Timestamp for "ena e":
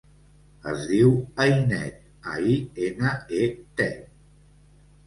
2.89-3.53